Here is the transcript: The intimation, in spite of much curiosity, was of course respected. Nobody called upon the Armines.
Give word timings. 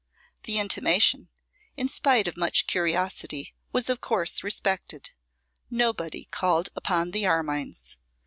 The 0.45 0.57
intimation, 0.57 1.29
in 1.77 1.87
spite 1.87 2.27
of 2.27 2.35
much 2.35 2.65
curiosity, 2.65 3.53
was 3.71 3.87
of 3.87 4.01
course 4.01 4.43
respected. 4.43 5.11
Nobody 5.69 6.25
called 6.25 6.69
upon 6.75 7.11
the 7.11 7.27
Armines. 7.27 7.97